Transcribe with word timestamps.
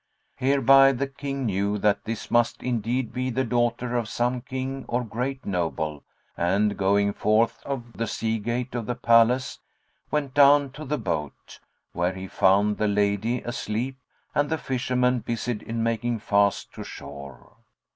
Hereby 0.37 0.93
the 0.93 1.05
King 1.05 1.45
knew 1.45 1.77
that 1.77 2.05
this 2.05 2.31
must 2.31 2.63
indeed 2.63 3.13
be 3.13 3.29
the 3.29 3.43
daughter 3.43 3.95
of 3.95 4.09
some 4.09 4.41
King 4.41 4.83
or 4.87 5.03
great 5.03 5.45
noble 5.45 6.03
and, 6.35 6.75
going 6.75 7.13
forth 7.13 7.61
of 7.67 7.93
the 7.93 8.07
sea 8.07 8.39
gate 8.39 8.73
of 8.73 8.87
the 8.87 8.95
palace, 8.95 9.59
went 10.09 10.33
down 10.33 10.71
to 10.71 10.85
the 10.85 10.97
boat, 10.97 11.59
where 11.93 12.13
he 12.15 12.27
found 12.27 12.79
the 12.79 12.87
lady 12.87 13.41
asleep 13.41 13.97
and 14.33 14.49
the 14.49 14.57
fisherman 14.57 15.19
busied 15.19 15.61
in 15.61 15.83
making 15.83 16.17
fast 16.17 16.73
to 16.73 16.83
shore. 16.83 17.57